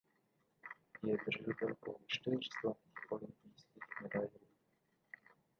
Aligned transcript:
Je 1.03 1.17
držitelkou 1.25 1.95
čtyř 2.07 2.49
zlatých 2.61 3.11
olympijských 3.11 3.83
medailí. 4.03 4.39